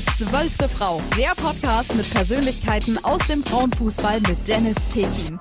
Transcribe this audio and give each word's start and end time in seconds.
Die 0.00 0.06
zwölfte 0.06 0.66
Frau, 0.66 1.02
der 1.18 1.34
Podcast 1.34 1.94
mit 1.94 2.10
Persönlichkeiten 2.10 2.96
aus 3.04 3.18
dem 3.26 3.44
Frauenfußball 3.44 4.22
mit 4.22 4.48
Dennis 4.48 4.88
Tekin. 4.88 5.38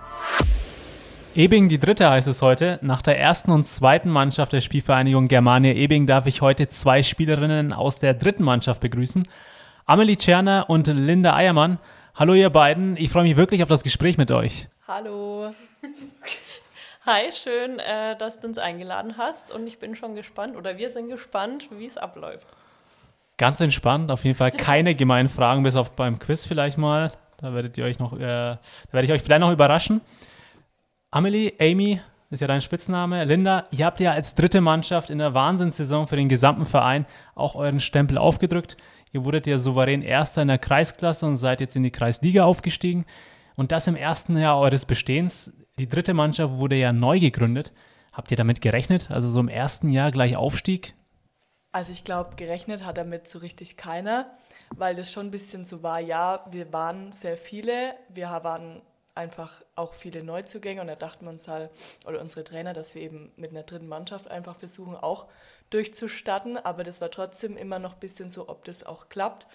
Ebing, 1.33 1.69
die 1.69 1.79
dritte 1.79 2.09
heißt 2.09 2.27
es 2.27 2.41
heute. 2.41 2.77
Nach 2.81 3.01
der 3.01 3.17
ersten 3.17 3.51
und 3.51 3.67
zweiten 3.67 4.09
Mannschaft 4.09 4.51
der 4.51 4.59
Spielvereinigung 4.59 5.29
Germania 5.29 5.71
Ebing 5.71 6.07
darf 6.07 6.25
ich 6.25 6.41
heute 6.41 6.67
zwei 6.67 7.03
Spielerinnen 7.03 7.71
aus 7.71 7.99
der 7.99 8.13
dritten 8.13 8.43
Mannschaft 8.43 8.81
begrüßen. 8.81 9.25
Amelie 9.85 10.17
Tscherner 10.17 10.65
und 10.67 10.87
Linda 10.87 11.35
Eiermann. 11.35 11.79
Hallo 12.15 12.33
ihr 12.33 12.49
beiden, 12.49 12.97
ich 12.97 13.11
freue 13.11 13.23
mich 13.23 13.37
wirklich 13.37 13.63
auf 13.63 13.69
das 13.69 13.83
Gespräch 13.83 14.17
mit 14.17 14.29
euch. 14.29 14.67
Hallo. 14.89 15.53
Hi, 17.05 17.31
schön, 17.31 17.79
äh, 17.79 18.17
dass 18.17 18.41
du 18.41 18.47
uns 18.47 18.57
eingeladen 18.57 19.15
hast 19.17 19.51
und 19.51 19.67
ich 19.67 19.79
bin 19.79 19.95
schon 19.95 20.15
gespannt 20.15 20.57
oder 20.57 20.77
wir 20.77 20.89
sind 20.89 21.07
gespannt, 21.07 21.69
wie 21.71 21.85
es 21.85 21.97
abläuft. 21.97 22.45
Ganz 23.39 23.61
entspannt, 23.61 24.11
auf 24.11 24.25
jeden 24.25 24.35
Fall 24.35 24.51
keine 24.51 24.95
gemeinen 24.95 25.29
Fragen, 25.29 25.63
bis 25.63 25.77
auf 25.77 25.95
beim 25.95 26.19
Quiz 26.19 26.45
vielleicht 26.45 26.77
mal. 26.77 27.13
Da 27.37 27.53
werdet 27.53 27.77
ihr 27.77 27.85
euch 27.85 27.97
noch, 27.97 28.11
äh, 28.11 28.19
da 28.19 28.59
werde 28.91 29.05
ich 29.05 29.13
euch 29.13 29.21
vielleicht 29.21 29.39
noch 29.39 29.53
überraschen. 29.53 30.01
Amelie, 31.09 31.53
Amy, 31.57 32.01
ist 32.31 32.41
ja 32.41 32.47
dein 32.47 32.59
Spitzname. 32.59 33.23
Linda, 33.23 33.63
ihr 33.71 33.85
habt 33.85 34.01
ja 34.01 34.11
als 34.11 34.35
dritte 34.35 34.59
Mannschaft 34.59 35.09
in 35.09 35.19
der 35.19 35.33
Wahnsinnssaison 35.33 36.05
für 36.07 36.17
den 36.17 36.27
gesamten 36.27 36.65
Verein 36.65 37.05
auch 37.33 37.55
euren 37.55 37.79
Stempel 37.79 38.17
aufgedrückt. 38.17 38.75
Ihr 39.13 39.23
wurdet 39.23 39.47
ja 39.47 39.57
souverän 39.57 40.01
Erster 40.01 40.41
in 40.41 40.49
der 40.49 40.57
Kreisklasse 40.57 41.25
und 41.25 41.37
seid 41.37 41.61
jetzt 41.61 41.77
in 41.77 41.83
die 41.83 41.91
Kreisliga 41.91 42.43
aufgestiegen. 42.43 43.05
Und 43.55 43.71
das 43.71 43.87
im 43.87 43.95
ersten 43.95 44.35
Jahr 44.35 44.59
eures 44.59 44.83
Bestehens. 44.83 45.53
Die 45.77 45.87
dritte 45.87 46.13
Mannschaft 46.13 46.55
wurde 46.55 46.75
ja 46.75 46.91
neu 46.91 47.21
gegründet. 47.21 47.71
Habt 48.11 48.31
ihr 48.31 48.37
damit 48.37 48.59
gerechnet? 48.59 49.09
Also 49.09 49.29
so 49.29 49.39
im 49.39 49.47
ersten 49.47 49.87
Jahr 49.87 50.11
gleich 50.11 50.35
Aufstieg? 50.35 50.93
Also 51.71 51.91
ich 51.91 52.03
glaube, 52.03 52.35
gerechnet 52.35 52.83
hat 52.85 52.97
damit 52.97 53.27
so 53.27 53.39
richtig 53.39 53.77
keiner, 53.77 54.37
weil 54.75 54.95
das 54.95 55.11
schon 55.11 55.27
ein 55.27 55.31
bisschen 55.31 55.65
so 55.65 55.83
war, 55.83 55.99
ja, 55.99 56.45
wir 56.49 56.73
waren 56.73 57.11
sehr 57.11 57.37
viele, 57.37 57.95
wir 58.09 58.27
waren 58.27 58.81
einfach 59.13 59.61
auch 59.75 59.93
viele 59.93 60.23
Neuzugänge 60.23 60.81
und 60.81 60.87
da 60.87 60.95
dachten 60.95 61.25
wir 61.25 61.31
uns 61.31 61.47
halt, 61.47 61.69
oder 62.07 62.21
unsere 62.21 62.43
Trainer, 62.43 62.73
dass 62.73 62.95
wir 62.95 63.01
eben 63.01 63.31
mit 63.35 63.51
einer 63.51 63.63
dritten 63.63 63.87
Mannschaft 63.87 64.29
einfach 64.29 64.55
versuchen, 64.55 64.95
auch 64.95 65.27
durchzustatten, 65.69 66.57
aber 66.57 66.83
das 66.83 67.01
war 67.01 67.11
trotzdem 67.11 67.57
immer 67.57 67.77
noch 67.77 67.93
ein 67.93 67.99
bisschen 67.99 68.29
so, 68.29 68.49
ob 68.49 68.65
das 68.65 68.83
auch 68.83 69.09
klappt. 69.09 69.45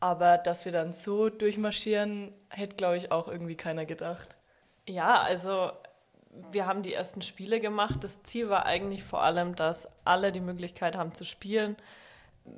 Aber 0.00 0.38
dass 0.38 0.66
wir 0.66 0.72
dann 0.72 0.92
so 0.92 1.30
durchmarschieren, 1.30 2.34
hätte, 2.50 2.76
glaube 2.76 2.98
ich, 2.98 3.10
auch 3.10 3.26
irgendwie 3.26 3.56
keiner 3.56 3.86
gedacht. 3.86 4.36
Ja, 4.86 5.22
also 5.22 5.72
wir 6.50 6.66
haben 6.66 6.82
die 6.82 6.94
ersten 6.94 7.22
Spiele 7.22 7.60
gemacht. 7.60 8.02
Das 8.02 8.22
Ziel 8.22 8.48
war 8.48 8.66
eigentlich 8.66 9.02
vor 9.02 9.22
allem, 9.22 9.54
dass 9.54 9.88
alle 10.04 10.32
die 10.32 10.40
Möglichkeit 10.40 10.96
haben 10.96 11.14
zu 11.14 11.24
spielen. 11.24 11.76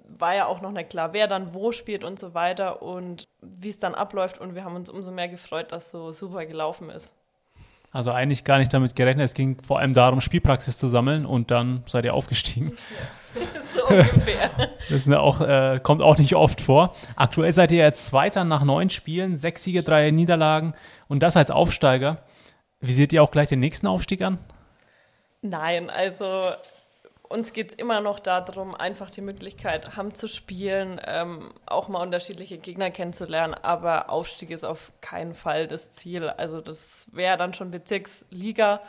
War 0.09 0.35
ja 0.35 0.47
auch 0.47 0.61
noch 0.61 0.73
nicht 0.73 0.91
klar, 0.91 1.13
wer 1.13 1.29
dann 1.29 1.55
wo 1.55 1.73
spielt 1.73 2.05
und 2.05 2.19
so 2.19 2.35
weiter 2.35 2.83
und 2.83 3.25
wie 3.41 3.69
es 3.69 3.79
dann 3.79 3.95
abläuft. 3.95 4.39
Und 4.39 4.55
wir 4.55 4.65
haben 4.65 4.75
uns 4.75 4.91
umso 4.91 5.11
mehr 5.11 5.29
gefreut, 5.29 5.73
dass 5.73 5.91
so 5.91 6.13
super 6.13 6.45
gelaufen 6.47 6.91
ist. 6.91 7.15
Also 7.93 8.11
eigentlich 8.13 8.45
gar 8.45 8.59
nicht 8.59 8.75
damit 8.75 8.97
gerechnet. 8.97 9.25
Es 9.25 9.35
ging 9.35 9.63
vor 9.63 9.79
allem 9.79 9.95
darum, 9.95 10.21
Spielpraxis 10.21 10.77
zu 10.77 10.89
sammeln 10.89 11.25
und 11.25 11.51
dann 11.51 11.83
seid 11.87 12.05
ihr 12.05 12.15
aufgestiegen. 12.15 12.77
Ja, 13.35 13.61
so 13.75 13.87
ungefähr. 13.87 14.51
Das 14.91 15.09
auch, 15.09 15.41
äh, 15.41 15.81
kommt 15.83 16.03
auch 16.03 16.19
nicht 16.19 16.35
oft 16.35 16.61
vor. 16.61 16.95
Aktuell 17.15 17.53
seid 17.53 17.73
ihr 17.73 17.79
jetzt 17.79 18.07
Zweiter 18.07 18.45
nach 18.45 18.65
neun 18.65 18.91
Spielen, 18.91 19.37
sechs 19.37 19.65
Siege, 19.65 19.83
drei 19.83 20.11
Niederlagen 20.11 20.75
und 21.09 21.23
das 21.23 21.37
als 21.37 21.51
Aufsteiger. 21.51 22.19
Wie 22.87 22.93
seht 22.93 23.13
ihr 23.13 23.23
auch 23.23 23.31
gleich 23.31 23.49
den 23.49 23.61
nächsten 23.61 23.87
Aufstieg 23.87 24.23
an? 24.23 24.39
Nein, 25.43 25.91
also 25.91 26.41
uns 27.29 27.53
geht 27.53 27.71
es 27.71 27.75
immer 27.75 28.01
noch 28.01 28.21
darum, 28.21 28.75
einfach 28.77 29.11
die 29.11 29.23
Möglichkeit 29.23 29.97
haben 29.97 30.15
zu 30.15 30.29
spielen, 30.29 31.01
ähm, 31.05 31.53
auch 31.67 31.89
mal 31.89 32.01
unterschiedliche 32.01 32.59
Gegner 32.59 32.91
kennenzulernen, 32.93 33.55
aber 33.55 34.11
Aufstieg 34.11 34.51
ist 34.51 34.65
auf 34.65 34.93
keinen 35.01 35.35
Fall 35.35 35.67
das 35.67 35.91
Ziel. 35.91 36.29
Also 36.29 36.61
das 36.61 37.09
wäre 37.13 37.37
dann 37.37 37.55
schon 37.55 37.73
Bezirksliga 37.73 38.81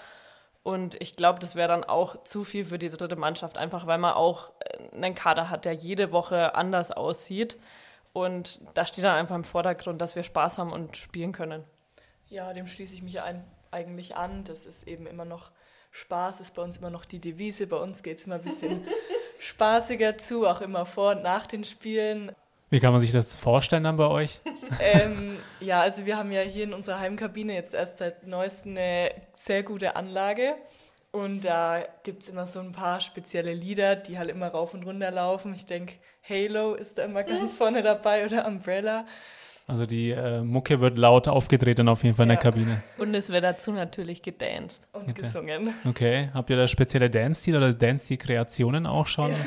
und 0.61 1.01
ich 1.01 1.15
glaube, 1.15 1.39
das 1.39 1.55
wäre 1.55 1.69
dann 1.69 1.83
auch 1.83 2.23
zu 2.23 2.43
viel 2.43 2.65
für 2.65 2.77
die 2.77 2.89
dritte 2.89 3.15
Mannschaft, 3.15 3.57
einfach 3.57 3.87
weil 3.87 3.97
man 3.97 4.13
auch 4.13 4.51
äh, 4.59 4.95
einen 4.95 5.15
Kader 5.15 5.49
hat, 5.49 5.65
der 5.65 5.73
jede 5.73 6.11
Woche 6.11 6.53
anders 6.53 6.91
aussieht. 6.91 7.57
Und 8.13 8.61
da 8.73 8.85
steht 8.85 9.03
dann 9.05 9.15
einfach 9.15 9.35
im 9.35 9.43
Vordergrund, 9.43 10.01
dass 10.01 10.15
wir 10.15 10.23
Spaß 10.23 10.57
haben 10.57 10.71
und 10.71 10.97
spielen 10.97 11.31
können. 11.31 11.63
Ja, 12.27 12.51
dem 12.53 12.67
schließe 12.67 12.93
ich 12.93 13.01
mich 13.01 13.21
ein, 13.21 13.45
eigentlich 13.71 14.15
an. 14.15 14.43
Das 14.43 14.65
ist 14.65 14.87
eben 14.87 15.07
immer 15.07 15.25
noch 15.25 15.51
Spaß, 15.91 16.39
ist 16.39 16.53
bei 16.53 16.61
uns 16.61 16.77
immer 16.77 16.89
noch 16.89 17.05
die 17.05 17.19
Devise. 17.19 17.67
Bei 17.67 17.77
uns 17.77 18.03
geht 18.03 18.19
es 18.19 18.25
immer 18.25 18.35
ein 18.35 18.43
bisschen 18.43 18.85
spaßiger 19.39 20.17
zu, 20.17 20.47
auch 20.47 20.61
immer 20.61 20.85
vor 20.85 21.11
und 21.11 21.23
nach 21.23 21.47
den 21.47 21.63
Spielen. 21.63 22.31
Wie 22.69 22.79
kann 22.79 22.91
man 22.91 23.01
sich 23.01 23.11
das 23.11 23.35
vorstellen 23.35 23.83
dann 23.83 23.97
bei 23.97 24.07
euch? 24.07 24.41
ähm, 24.81 25.37
ja, 25.61 25.79
also 25.79 26.05
wir 26.05 26.17
haben 26.17 26.31
ja 26.31 26.41
hier 26.41 26.65
in 26.65 26.73
unserer 26.73 26.99
Heimkabine 26.99 27.53
jetzt 27.53 27.73
erst 27.73 27.99
seit 27.99 28.27
neuestem 28.27 28.71
eine 28.71 29.11
sehr 29.35 29.63
gute 29.63 29.95
Anlage. 29.95 30.55
Und 31.11 31.45
da 31.45 31.85
gibt 32.03 32.23
es 32.23 32.29
immer 32.29 32.45
so 32.45 32.59
ein 32.59 32.73
paar 32.73 32.99
spezielle 32.99 33.53
Lieder, 33.53 33.95
die 33.95 34.19
halt 34.19 34.29
immer 34.29 34.49
rauf 34.49 34.73
und 34.73 34.83
runter 34.83 35.09
laufen. 35.09 35.53
Ich 35.55 35.65
denke, 35.65 35.95
Halo 36.27 36.75
ist 36.75 36.97
da 36.97 37.05
immer 37.05 37.23
ganz 37.23 37.53
vorne 37.57 37.81
dabei 37.81 38.25
oder 38.25 38.45
Umbrella. 38.45 39.05
Also 39.69 39.85
die 39.85 40.11
äh, 40.11 40.41
Mucke 40.43 40.79
wird 40.79 40.97
laut 40.97 41.27
aufgedreht 41.27 41.77
dann 41.77 41.89
auf 41.89 42.01
jeden 42.01 42.15
Fall 42.15 42.23
in 42.23 42.29
der 42.29 42.37
Kabine. 42.37 42.83
Und 42.97 43.13
es 43.13 43.29
wird 43.29 43.43
dazu 43.43 43.73
natürlich 43.73 44.21
gedanced 44.21 44.87
und 44.93 45.09
okay. 45.09 45.21
gesungen. 45.21 45.73
Okay, 45.85 46.29
habt 46.33 46.49
ihr 46.49 46.55
da 46.55 46.67
spezielle 46.69 47.09
Dance-Stil 47.09 47.57
oder 47.57 47.73
Dance-Stil-Kreationen 47.73 48.85
auch 48.85 49.07
schon? 49.07 49.35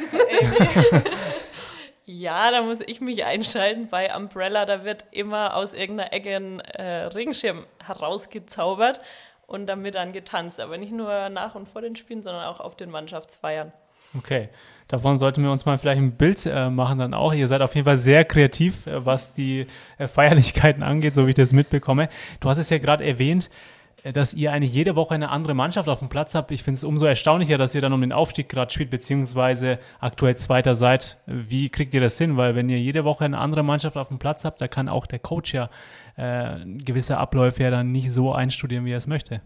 Ja. 2.06 2.50
da 2.50 2.62
muss 2.62 2.80
ich 2.80 3.00
mich 3.00 3.25
einschalten. 3.25 3.88
Bei 3.88 4.14
Umbrella, 4.16 4.66
da 4.66 4.84
wird 4.84 5.04
immer 5.12 5.54
aus 5.54 5.72
irgendeiner 5.72 6.12
Ecke 6.12 6.34
ein 6.34 6.60
äh, 6.60 7.04
Regenschirm 7.04 7.66
herausgezaubert 7.84 9.00
und 9.47 9.66
dann 9.66 9.84
wird 9.84 9.94
dann 9.94 10.12
getanzt. 10.12 10.59
Aber 10.59 10.76
nicht 10.76 10.92
nur 10.92 11.28
nach 11.28 11.54
und 11.54 11.69
vor 11.69 11.82
den 11.82 11.94
Spielen, 11.94 12.22
sondern 12.22 12.47
auch 12.47 12.59
auf 12.59 12.75
den 12.75 12.91
Mannschaftsfeiern. 12.91 13.72
Okay, 14.19 14.48
davon 14.91 15.19
sollten 15.19 15.43
wir 15.43 15.53
uns 15.53 15.65
mal 15.65 15.78
vielleicht 15.78 16.01
ein 16.01 16.12
Bild 16.12 16.45
äh, 16.47 16.69
machen 16.69 16.99
dann 16.99 17.15
auch. 17.15 17.33
Ihr 17.33 17.49
seid 17.49 17.62
auf 17.62 17.75
jeden 17.75 17.84
Fall 17.84 17.97
sehr 17.97 18.25
kreativ, 18.25 18.87
äh, 18.87 19.05
was 19.05 19.34
die 19.34 19.67
äh, 19.99 20.06
Feierlichkeiten 20.06 20.83
angeht, 20.83 21.15
so 21.15 21.27
wie 21.27 21.31
ich 21.31 21.37
das 21.37 21.53
mitbekomme. 21.53 22.09
Du 22.41 22.49
hast 22.49 22.59
es 22.59 22.71
ja 22.71 22.78
gerade 22.78 23.05
erwähnt, 23.05 23.51
äh, 24.03 24.12
dass 24.12 24.34
ihr 24.34 24.53
eigentlich 24.53 24.75
jede 24.75 24.97
Woche 24.97 25.15
eine 25.15 25.31
andere 25.31 25.55
Mannschaft 25.55 25.89
auf 25.89 26.01
dem 26.01 26.09
Platz 26.09 26.34
habt. 26.34 26.51
Ich 26.51 26.65
finde 26.65 26.78
es 26.78 26.84
umso 26.84 27.06
erstaunlicher, 27.06 27.56
dass 27.56 27.75
ihr 27.75 27.81
dann 27.81 27.93
um 27.93 28.01
den 28.01 28.12
Aufstieg 28.12 28.49
gerade 28.49 28.73
spielt, 28.73 28.91
beziehungsweise 28.91 29.78
aktuell 30.01 30.37
Zweiter 30.37 30.75
seid. 30.75 31.19
Wie 31.27 31.69
kriegt 31.69 31.95
ihr 31.95 32.01
das 32.01 32.19
hin? 32.19 32.37
Weil 32.37 32.57
wenn 32.57 32.69
ihr 32.69 32.78
jede 32.78 33.05
Woche 33.05 33.25
eine 33.25 33.39
andere 33.39 33.62
Mannschaft 33.62 33.97
auf 33.97 34.09
dem 34.09 34.19
Platz 34.19 34.45
habt, 34.45 34.61
da 34.61 34.67
kann 34.67 34.89
auch 34.89 35.07
der 35.07 35.21
Coach 35.21 35.55
ja 35.55 35.71
äh, 36.17 36.65
gewisse 36.65 37.19
Abläufe 37.19 37.62
ja 37.62 37.71
dann 37.71 37.93
nicht 37.93 38.11
so 38.11 38.33
einstudieren, 38.33 38.84
wie 38.84 38.93
er 38.93 38.99
es 38.99 39.07
möchte. 39.07 39.41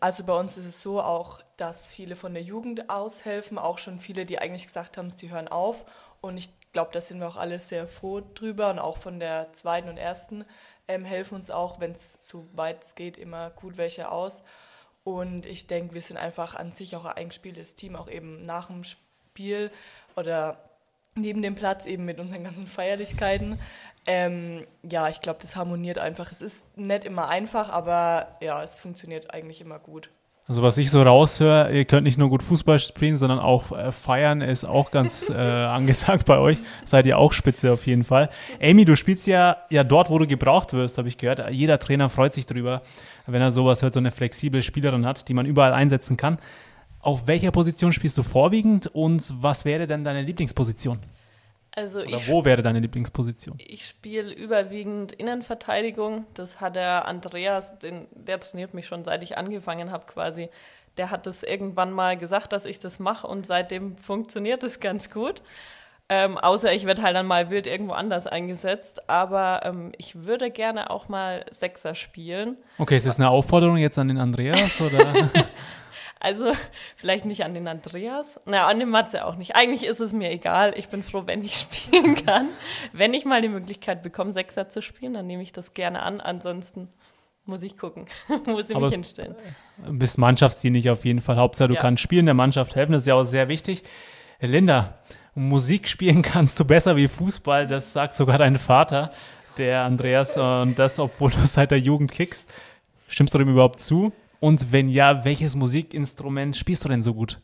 Also 0.00 0.24
bei 0.24 0.32
uns 0.32 0.56
ist 0.56 0.64
es 0.64 0.82
so 0.82 1.02
auch, 1.02 1.42
dass 1.58 1.86
viele 1.86 2.16
von 2.16 2.32
der 2.32 2.42
Jugend 2.42 2.88
aushelfen, 2.88 3.58
auch 3.58 3.78
schon 3.78 3.98
viele, 3.98 4.24
die 4.24 4.38
eigentlich 4.38 4.66
gesagt 4.66 4.96
haben, 4.96 5.10
sie 5.10 5.30
hören 5.30 5.48
auf. 5.48 5.84
Und 6.22 6.38
ich 6.38 6.50
glaube, 6.72 6.90
da 6.92 7.00
sind 7.02 7.20
wir 7.20 7.28
auch 7.28 7.36
alle 7.36 7.60
sehr 7.60 7.86
froh 7.86 8.22
drüber 8.34 8.70
und 8.70 8.78
auch 8.78 8.96
von 8.96 9.20
der 9.20 9.52
zweiten 9.52 9.88
und 9.88 9.98
ersten 9.98 10.46
ähm, 10.88 11.04
helfen 11.04 11.34
uns 11.34 11.50
auch, 11.50 11.80
wenn 11.80 11.92
es 11.92 12.18
so 12.20 12.46
weit 12.54 12.96
geht, 12.96 13.18
immer 13.18 13.50
gut 13.50 13.76
welche 13.76 14.10
aus. 14.10 14.42
Und 15.04 15.46
ich 15.46 15.66
denke, 15.66 15.94
wir 15.94 16.02
sind 16.02 16.16
einfach 16.16 16.54
an 16.54 16.72
sich 16.72 16.96
auch 16.96 17.04
ein 17.04 17.16
eingespieltes 17.16 17.74
Team, 17.74 17.96
auch 17.96 18.08
eben 18.08 18.42
nach 18.42 18.66
dem 18.66 18.84
Spiel 18.84 19.70
oder 20.16 20.58
neben 21.14 21.42
dem 21.42 21.54
Platz 21.54 21.86
eben 21.86 22.04
mit 22.04 22.20
unseren 22.20 22.44
ganzen 22.44 22.66
Feierlichkeiten. 22.66 23.58
Ähm, 24.06 24.66
ja, 24.82 25.08
ich 25.08 25.20
glaube, 25.20 25.38
das 25.40 25.56
harmoniert 25.56 25.98
einfach. 25.98 26.32
Es 26.32 26.40
ist 26.40 26.66
nicht 26.76 27.04
immer 27.04 27.28
einfach, 27.28 27.68
aber 27.68 28.36
ja, 28.40 28.62
es 28.62 28.80
funktioniert 28.80 29.32
eigentlich 29.32 29.60
immer 29.60 29.78
gut. 29.78 30.10
Also 30.50 30.62
was 30.62 30.78
ich 30.78 30.90
so 30.90 31.00
raushöre, 31.00 31.72
ihr 31.72 31.84
könnt 31.84 32.02
nicht 32.02 32.18
nur 32.18 32.28
gut 32.28 32.42
Fußball 32.42 32.80
spielen, 32.80 33.16
sondern 33.16 33.38
auch 33.38 33.70
äh, 33.70 33.92
feiern 33.92 34.40
ist 34.40 34.64
auch 34.64 34.90
ganz 34.90 35.28
äh, 35.30 35.34
angesagt 35.34 36.26
bei 36.26 36.38
euch. 36.38 36.58
Seid 36.84 37.06
ihr 37.06 37.18
auch 37.18 37.32
spitze 37.32 37.72
auf 37.72 37.86
jeden 37.86 38.02
Fall. 38.02 38.30
Amy, 38.60 38.84
du 38.84 38.96
spielst 38.96 39.28
ja, 39.28 39.58
ja 39.70 39.84
dort, 39.84 40.10
wo 40.10 40.18
du 40.18 40.26
gebraucht 40.26 40.72
wirst, 40.72 40.98
habe 40.98 41.06
ich 41.06 41.18
gehört. 41.18 41.48
Jeder 41.52 41.78
Trainer 41.78 42.08
freut 42.08 42.32
sich 42.32 42.46
drüber, 42.46 42.82
wenn 43.26 43.40
er 43.40 43.52
sowas 43.52 43.82
hört, 43.82 43.94
so 43.94 44.00
eine 44.00 44.10
flexible 44.10 44.60
Spielerin 44.60 45.06
hat, 45.06 45.28
die 45.28 45.34
man 45.34 45.46
überall 45.46 45.72
einsetzen 45.72 46.16
kann. 46.16 46.38
Auf 46.98 47.28
welcher 47.28 47.52
Position 47.52 47.92
spielst 47.92 48.18
du 48.18 48.24
vorwiegend 48.24 48.88
und 48.88 49.32
was 49.40 49.64
wäre 49.64 49.86
denn 49.86 50.02
deine 50.02 50.22
Lieblingsposition? 50.22 50.98
Also 51.72 52.00
Oder 52.00 52.26
wo 52.26 52.44
wäre 52.44 52.62
deine 52.62 52.80
Lieblingsposition? 52.80 53.56
Ich 53.58 53.86
spiele 53.86 54.32
überwiegend 54.32 55.12
Innenverteidigung. 55.12 56.26
Das 56.34 56.60
hat 56.60 56.76
der 56.76 57.06
Andreas, 57.06 57.78
den, 57.78 58.06
der 58.12 58.40
trainiert 58.40 58.74
mich 58.74 58.86
schon 58.86 59.04
seit 59.04 59.22
ich 59.22 59.38
angefangen 59.38 59.90
habe 59.90 60.06
quasi. 60.06 60.48
Der 60.96 61.10
hat 61.10 61.26
das 61.26 61.42
irgendwann 61.42 61.92
mal 61.92 62.16
gesagt, 62.16 62.52
dass 62.52 62.64
ich 62.64 62.80
das 62.80 62.98
mache 62.98 63.26
und 63.26 63.46
seitdem 63.46 63.96
funktioniert 63.96 64.62
das 64.62 64.80
ganz 64.80 65.10
gut. 65.10 65.42
Ähm, 66.12 66.38
außer 66.38 66.72
ich 66.72 66.86
werde 66.86 67.02
halt 67.02 67.14
dann 67.14 67.26
mal 67.26 67.50
wild 67.50 67.68
irgendwo 67.68 67.92
anders 67.92 68.26
eingesetzt. 68.26 69.08
Aber 69.08 69.60
ähm, 69.62 69.92
ich 69.96 70.24
würde 70.24 70.50
gerne 70.50 70.90
auch 70.90 71.08
mal 71.08 71.46
Sechser 71.52 71.94
spielen. 71.94 72.56
Okay, 72.78 72.96
ist 72.96 73.06
das 73.06 73.18
eine 73.18 73.30
Aufforderung 73.30 73.76
jetzt 73.76 73.96
an 73.96 74.08
den 74.08 74.18
Andreas? 74.18 74.80
Oder? 74.80 75.30
Also 76.20 76.52
vielleicht 76.96 77.24
nicht 77.24 77.44
an 77.44 77.54
den 77.54 77.66
Andreas, 77.66 78.38
na 78.44 78.66
an 78.66 78.78
den 78.78 78.90
Matze 78.90 79.24
auch 79.26 79.36
nicht. 79.36 79.56
Eigentlich 79.56 79.84
ist 79.84 80.00
es 80.00 80.12
mir 80.12 80.30
egal. 80.30 80.74
Ich 80.76 80.88
bin 80.88 81.02
froh, 81.02 81.22
wenn 81.26 81.42
ich 81.42 81.54
spielen 81.58 82.14
kann. 82.24 82.48
wenn 82.92 83.14
ich 83.14 83.24
mal 83.24 83.42
die 83.42 83.48
Möglichkeit 83.48 84.02
bekomme, 84.02 84.32
Sechser 84.32 84.68
zu 84.68 84.82
spielen, 84.82 85.14
dann 85.14 85.26
nehme 85.26 85.42
ich 85.42 85.52
das 85.52 85.74
gerne 85.74 86.02
an. 86.02 86.20
Ansonsten 86.20 86.88
muss 87.46 87.62
ich 87.62 87.76
gucken, 87.76 88.06
muss 88.46 88.70
ich 88.70 88.76
Aber 88.76 88.86
mich 88.86 88.94
hinstellen. 88.94 89.34
Bist 89.78 90.18
mannschaftsdienlich 90.18 90.90
auf 90.90 91.04
jeden 91.04 91.20
Fall. 91.20 91.36
Hauptsache, 91.36 91.68
du 91.68 91.74
Ja. 91.74 91.80
kannst 91.80 92.02
spielen, 92.02 92.26
der 92.26 92.34
Mannschaft 92.34 92.76
helfen. 92.76 92.92
Das 92.92 93.02
ist 93.02 93.08
ja 93.08 93.14
auch 93.14 93.24
sehr 93.24 93.48
wichtig. 93.48 93.82
Linda, 94.40 94.98
Musik 95.34 95.88
spielen 95.88 96.22
kannst 96.22 96.58
du 96.60 96.64
besser 96.64 96.96
wie 96.96 97.08
Fußball. 97.08 97.66
Das 97.66 97.92
sagt 97.92 98.14
sogar 98.14 98.36
dein 98.38 98.58
Vater, 98.58 99.10
der 99.58 99.82
Andreas. 99.82 100.36
Und 100.36 100.78
das, 100.78 100.98
obwohl 100.98 101.30
du 101.30 101.38
seit 101.38 101.70
der 101.70 101.78
Jugend 101.80 102.12
kickst. 102.12 102.48
Stimmst 103.08 103.32
du 103.34 103.38
dem 103.38 103.48
überhaupt 103.48 103.80
zu? 103.80 104.12
Und 104.40 104.72
wenn 104.72 104.88
ja, 104.88 105.24
welches 105.24 105.54
Musikinstrument 105.54 106.56
spielst 106.56 106.84
du 106.84 106.88
denn 106.88 107.02
so 107.02 107.14
gut? 107.14 107.40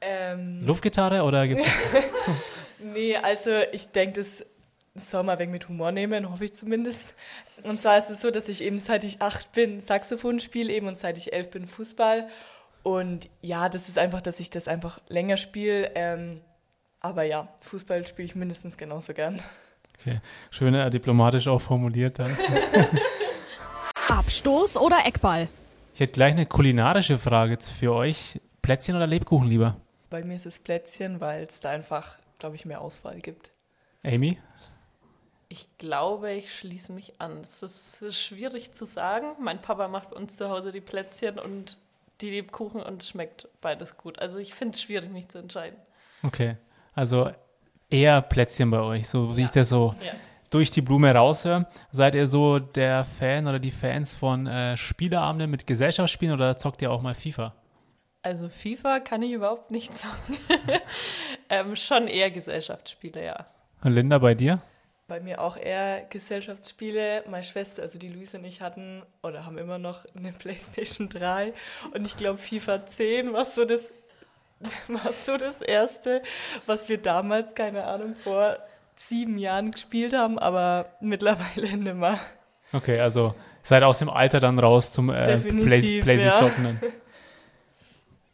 Ähm, 0.00 0.64
Luftgitarre 0.64 1.22
oder 1.22 1.46
gibt's 1.46 1.64
Nee, 2.78 3.16
also 3.16 3.50
ich 3.72 3.88
denke, 3.90 4.20
das 4.20 4.44
soll 4.94 5.22
man 5.22 5.38
weg 5.38 5.50
mit 5.50 5.68
Humor 5.68 5.92
nehmen, 5.92 6.30
hoffe 6.30 6.46
ich 6.46 6.54
zumindest. 6.54 7.00
Und 7.64 7.80
zwar 7.80 7.98
ist 7.98 8.10
es 8.10 8.20
so, 8.20 8.30
dass 8.30 8.48
ich 8.48 8.62
eben 8.62 8.78
seit 8.78 9.04
ich 9.04 9.20
acht 9.20 9.52
bin 9.52 9.80
Saxophon 9.80 10.40
spiele 10.40 10.72
eben 10.72 10.86
und 10.86 10.98
seit 10.98 11.16
ich 11.16 11.32
elf 11.32 11.50
bin 11.50 11.66
Fußball. 11.66 12.28
Und 12.82 13.28
ja, 13.42 13.68
das 13.68 13.88
ist 13.88 13.98
einfach, 13.98 14.20
dass 14.20 14.40
ich 14.40 14.50
das 14.50 14.68
einfach 14.68 15.00
länger 15.08 15.36
spiele. 15.36 15.90
Ähm, 15.94 16.40
aber 17.00 17.24
ja, 17.24 17.48
Fußball 17.60 18.06
spiele 18.06 18.26
ich 18.26 18.34
mindestens 18.34 18.76
genauso 18.76 19.12
gern. 19.12 19.40
Okay, 19.98 20.20
schön 20.50 20.74
äh, 20.74 20.88
diplomatisch 20.90 21.48
auch 21.48 21.60
formuliert 21.60 22.18
dann. 22.18 22.36
Abstoß 24.08 24.76
oder 24.76 25.04
Eckball? 25.04 25.48
Ich 25.98 26.00
hätte 26.00 26.12
gleich 26.12 26.30
eine 26.30 26.46
kulinarische 26.46 27.18
Frage 27.18 27.58
für 27.60 27.92
euch. 27.92 28.40
Plätzchen 28.62 28.94
oder 28.94 29.08
Lebkuchen 29.08 29.48
lieber? 29.48 29.80
Bei 30.10 30.22
mir 30.22 30.36
ist 30.36 30.46
es 30.46 30.60
Plätzchen, 30.60 31.20
weil 31.20 31.46
es 31.50 31.58
da 31.58 31.70
einfach, 31.70 32.18
glaube 32.38 32.54
ich, 32.54 32.64
mehr 32.64 32.80
Auswahl 32.80 33.18
gibt. 33.18 33.50
Amy? 34.04 34.38
Ich 35.48 35.66
glaube, 35.76 36.30
ich 36.30 36.54
schließe 36.54 36.92
mich 36.92 37.20
an. 37.20 37.40
Es 37.42 37.64
ist 38.00 38.14
schwierig 38.14 38.74
zu 38.74 38.84
sagen. 38.84 39.26
Mein 39.40 39.60
Papa 39.60 39.88
macht 39.88 40.10
bei 40.10 40.16
uns 40.16 40.36
zu 40.36 40.48
Hause 40.50 40.70
die 40.70 40.80
Plätzchen 40.80 41.40
und 41.40 41.78
die 42.20 42.30
Lebkuchen 42.30 42.80
und 42.80 43.02
es 43.02 43.08
schmeckt 43.08 43.48
beides 43.60 43.96
gut. 43.96 44.20
Also 44.20 44.38
ich 44.38 44.54
finde 44.54 44.74
es 44.74 44.82
schwierig, 44.82 45.10
mich 45.10 45.26
zu 45.26 45.38
entscheiden. 45.38 45.80
Okay, 46.22 46.58
also 46.94 47.32
eher 47.90 48.22
Plätzchen 48.22 48.70
bei 48.70 48.78
euch, 48.78 49.08
so 49.08 49.36
wie 49.36 49.42
ich 49.42 49.50
das 49.50 49.70
so 49.70 49.94
Ja. 50.00 50.12
Durch 50.50 50.70
die 50.70 50.80
Blume 50.80 51.14
raushöre. 51.14 51.66
Seid 51.90 52.14
ihr 52.14 52.26
so 52.26 52.58
der 52.58 53.04
Fan 53.04 53.46
oder 53.46 53.58
die 53.58 53.70
Fans 53.70 54.14
von 54.14 54.46
äh, 54.46 54.76
Spieleabenden 54.76 55.50
mit 55.50 55.66
Gesellschaftsspielen 55.66 56.34
oder 56.34 56.56
zockt 56.56 56.82
ihr 56.82 56.90
auch 56.90 57.02
mal 57.02 57.14
FIFA? 57.14 57.54
Also 58.22 58.48
FIFA 58.48 59.00
kann 59.00 59.22
ich 59.22 59.32
überhaupt 59.32 59.70
nicht 59.70 59.94
sagen. 59.94 60.38
ähm, 61.48 61.76
schon 61.76 62.08
eher 62.08 62.30
Gesellschaftsspiele, 62.30 63.24
ja. 63.24 63.46
Und 63.82 63.92
Linda, 63.92 64.18
bei 64.18 64.34
dir? 64.34 64.60
Bei 65.06 65.20
mir 65.20 65.40
auch 65.40 65.56
eher 65.56 66.02
Gesellschaftsspiele. 66.10 67.24
Meine 67.30 67.44
Schwester, 67.44 67.82
also 67.82 67.98
die 67.98 68.08
Luise 68.08 68.38
und 68.38 68.44
ich 68.44 68.60
hatten 68.60 69.02
oder 69.22 69.46
haben 69.46 69.56
immer 69.56 69.78
noch 69.78 70.04
eine 70.14 70.32
Playstation 70.32 71.08
3 71.08 71.54
und 71.94 72.04
ich 72.04 72.16
glaube 72.16 72.38
FIFA 72.38 72.86
10 72.86 73.32
war 73.32 73.46
so 73.46 73.64
das 73.64 73.84
war 74.88 75.12
so 75.12 75.36
das 75.36 75.62
erste, 75.62 76.22
was 76.66 76.88
wir 76.88 76.98
damals, 76.98 77.54
keine 77.54 77.84
Ahnung, 77.84 78.16
vor 78.16 78.58
sieben 78.98 79.38
Jahren 79.38 79.70
gespielt 79.70 80.12
haben, 80.12 80.38
aber 80.38 80.86
mittlerweile 81.00 81.76
nicht 81.76 81.94
mehr. 81.94 82.18
Okay, 82.72 83.00
also 83.00 83.34
seid 83.62 83.82
aus 83.82 83.98
dem 83.98 84.10
Alter 84.10 84.40
dann 84.40 84.58
raus 84.58 84.92
zum 84.92 85.10
äh, 85.10 85.38
Play, 85.38 86.00
ja. 86.24 86.50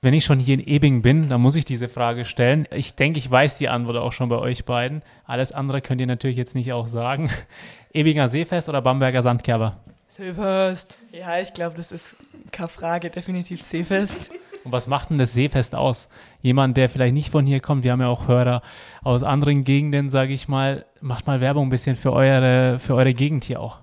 Wenn 0.05 0.13
ich 0.13 0.25
schon 0.27 0.39
hier 0.39 0.55
in 0.55 0.61
Ebing 0.61 1.01
bin, 1.01 1.31
dann 1.31 1.41
muss 1.41 1.57
ich 1.57 1.65
diese 1.65 1.89
Frage 1.89 2.27
stellen. 2.27 2.69
Ich 2.71 2.95
denke, 2.95 3.19
ich 3.19 3.31
weiß 3.31 3.57
die 3.57 3.71
Antwort 3.71 3.97
auch 3.97 4.13
schon 4.13 4.29
bei 4.29 4.37
euch 4.37 4.67
beiden. 4.67 5.03
Alles 5.25 5.53
andere 5.53 5.81
könnt 5.81 5.99
ihr 6.01 6.07
natürlich 6.07 6.37
jetzt 6.37 6.55
nicht 6.55 6.75
auch 6.75 6.87
sagen. 6.87 7.31
Ebinger 7.95 8.29
Seefest 8.29 8.69
oder 8.69 8.83
Bamberger 8.83 9.23
Sandkerber? 9.23 9.79
Seefest. 10.09 10.99
Ja, 11.11 11.39
ich 11.39 11.55
glaube, 11.55 11.77
das 11.77 11.91
ist 11.91 12.17
keine 12.53 12.69
Frage, 12.69 13.09
definitiv 13.09 13.63
Seefest. 13.63 14.31
Und 14.65 14.73
was 14.73 14.87
macht 14.87 15.11
denn 15.11 15.19
das 15.19 15.35
Seefest 15.35 15.75
aus? 15.75 16.09
Jemand, 16.41 16.77
der 16.77 16.89
vielleicht 16.89 17.15
nicht 17.15 17.31
von 17.31 17.45
hier 17.45 17.61
kommt, 17.61 17.85
wir 17.85 17.93
haben 17.93 18.01
ja 18.01 18.09
auch 18.09 18.29
Hörer 18.29 18.63
aus 19.03 19.23
anderen 19.23 19.65
Gegenden, 19.65 20.11
sage 20.11 20.33
ich 20.33 20.49
mal, 20.49 20.87
macht 21.01 21.27
mal 21.27 21.41
Werbung 21.41 21.67
ein 21.67 21.71
bisschen 21.71 21.97
für 21.97 22.13
eure, 22.13 22.79
für 22.79 22.95
eure 22.95 23.13
Gegend 23.13 23.45
hier 23.45 23.61
auch. 23.61 23.81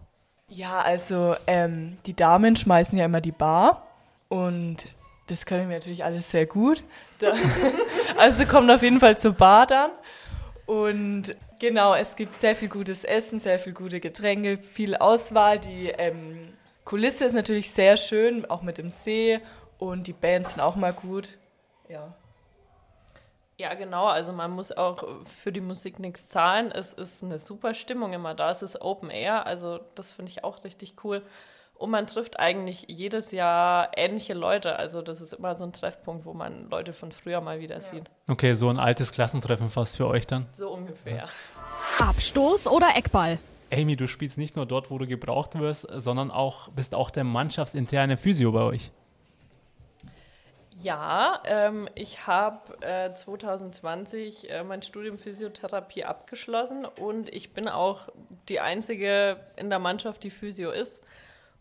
Ja, 0.50 0.80
also 0.80 1.36
ähm, 1.48 1.98
die 2.06 2.16
Damen 2.16 2.56
schmeißen 2.56 2.98
ja 2.98 3.06
immer 3.06 3.22
die 3.22 3.32
Bar 3.32 3.88
und 4.28 4.88
das 5.28 5.46
können 5.46 5.70
wir 5.70 5.78
natürlich 5.78 6.04
alles 6.04 6.30
sehr 6.30 6.46
gut. 6.46 6.84
Da, 7.20 7.34
also 8.18 8.44
kommt 8.46 8.70
auf 8.70 8.82
jeden 8.82 9.00
Fall 9.00 9.18
zur 9.18 9.32
Bar 9.34 9.68
dann. 9.68 9.92
Und 10.66 11.36
genau, 11.60 11.96
es 11.96 12.16
gibt 12.16 12.40
sehr 12.40 12.56
viel 12.56 12.68
gutes 12.68 13.04
Essen, 13.04 13.40
sehr 13.40 13.60
viel 13.60 13.74
gute 13.74 14.00
Getränke, 14.00 14.58
viel 14.58 14.96
Auswahl. 14.96 15.60
Die 15.60 15.88
ähm, 15.88 16.54
Kulisse 16.84 17.26
ist 17.26 17.34
natürlich 17.34 17.72
sehr 17.72 17.96
schön, 17.96 18.46
auch 18.50 18.62
mit 18.62 18.78
dem 18.78 18.90
See 18.90 19.40
und 19.82 20.06
die 20.06 20.14
Bands 20.14 20.52
sind 20.52 20.62
auch 20.62 20.76
mal 20.76 20.94
gut. 20.94 21.40
Ja. 21.90 22.14
Ja, 23.58 23.74
genau. 23.74 24.06
Also 24.06 24.32
man 24.32 24.52
muss 24.52 24.72
auch 24.72 25.04
für 25.26 25.52
die 25.52 25.60
Musik 25.60 25.98
nichts 25.98 26.28
zahlen. 26.28 26.72
Es 26.72 26.94
ist 26.94 27.24
eine 27.24 27.40
super 27.40 27.74
Stimmung 27.74 28.14
immer 28.14 28.36
da. 28.36 28.52
Es 28.52 28.62
ist 28.62 28.80
Open 28.80 29.10
Air, 29.10 29.48
also 29.48 29.80
das 29.96 30.12
finde 30.12 30.32
ich 30.32 30.44
auch 30.44 30.64
richtig 30.64 31.04
cool. 31.04 31.24
Und 31.74 31.90
man 31.90 32.06
trifft 32.06 32.40
eigentlich 32.40 32.86
jedes 32.90 33.32
Jahr 33.32 33.90
ähnliche 33.98 34.36
Leute. 34.36 34.76
Also 34.76 35.02
das 35.02 35.20
ist 35.20 35.34
immer 35.34 35.56
so 35.56 35.64
ein 35.64 35.74
Treffpunkt, 35.74 36.26
wo 36.26 36.34
man 36.34 36.70
Leute 36.70 36.94
von 36.94 37.12
früher 37.12 37.42
mal 37.42 37.60
wieder 37.60 37.82
sieht. 37.82 38.12
Okay, 38.30 38.54
so 38.54 38.70
ein 38.70 38.78
altes 38.78 39.12
Klassentreffen 39.12 39.72
fast 39.72 39.98
für 39.98 40.08
euch 40.08 40.28
dann. 40.28 40.46
So 40.52 40.70
ungefähr. 40.70 41.28
Abstoß 42.00 42.68
oder 42.68 42.96
Eckball? 42.96 43.40
Amy, 43.74 43.96
du 43.96 44.08
spielst 44.08 44.38
nicht 44.38 44.56
nur 44.56 44.68
dort, 44.68 44.92
wo 44.92 45.00
du 45.00 45.08
gebraucht 45.08 45.58
wirst, 45.58 45.88
sondern 45.92 46.30
auch 46.30 46.68
bist 46.70 46.94
auch 46.94 47.10
der 47.10 47.24
mannschaftsinterne 47.24 48.16
Physio 48.16 48.52
bei 48.52 48.62
euch. 48.62 48.92
Ja, 50.82 51.42
ähm, 51.46 51.88
ich 51.96 52.26
habe 52.26 52.82
äh, 52.82 53.14
2020 53.14 54.50
äh, 54.50 54.64
mein 54.64 54.82
Studium 54.82 55.20
Physiotherapie 55.20 56.06
abgeschlossen 56.06 56.86
und 56.86 57.30
ich 57.30 57.54
bin 57.54 57.68
auch 57.68 58.10
die 58.50 58.60
einzige 58.60 59.38
in 59.58 59.70
der 59.70 59.80
Mannschaft, 59.80 60.24
die 60.24 60.32
Physio 60.32 60.72
ist. 60.72 61.02